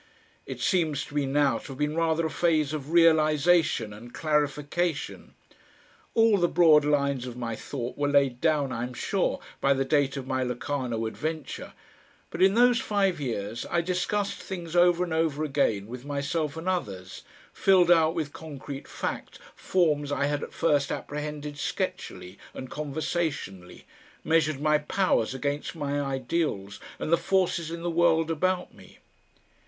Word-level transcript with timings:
It 0.47 0.59
seems 0.59 1.05
to 1.05 1.13
me 1.13 1.27
now 1.27 1.59
to 1.59 1.67
have 1.67 1.77
been 1.77 1.95
rather 1.95 2.25
a 2.25 2.29
phase 2.31 2.73
of 2.73 2.89
realisation 2.89 3.93
and 3.93 4.11
clarification. 4.11 5.35
All 6.15 6.39
the 6.39 6.47
broad 6.47 6.83
lines 6.83 7.27
of 7.27 7.37
my 7.37 7.55
thought 7.55 7.99
were 7.99 8.07
laid 8.07 8.41
down, 8.41 8.71
I 8.71 8.81
am 8.81 8.95
sure, 8.95 9.39
by 9.59 9.75
the 9.75 9.85
date 9.85 10.17
of 10.17 10.25
my 10.25 10.41
Locarno 10.41 11.05
adventure, 11.05 11.73
but 12.31 12.41
in 12.41 12.55
those 12.55 12.79
five 12.79 13.19
years 13.21 13.67
I 13.69 13.81
discussed 13.81 14.39
things 14.39 14.75
over 14.75 15.03
and 15.03 15.13
over 15.13 15.43
again 15.43 15.85
with 15.85 16.03
myself 16.03 16.57
and 16.57 16.67
others, 16.67 17.21
filled 17.53 17.91
out 17.91 18.15
with 18.15 18.33
concrete 18.33 18.87
fact 18.87 19.37
forms 19.55 20.11
I 20.11 20.25
had 20.25 20.41
at 20.41 20.51
first 20.51 20.91
apprehended 20.91 21.59
sketchily 21.59 22.39
and 22.55 22.71
conversationally, 22.71 23.85
measured 24.23 24.59
my 24.59 24.79
powers 24.79 25.35
against 25.35 25.75
my 25.75 26.01
ideals 26.01 26.79
and 26.97 27.13
the 27.13 27.17
forces 27.17 27.69
in 27.69 27.83
the 27.83 27.91
world 27.91 28.31
about 28.31 28.73
me. 28.73 28.97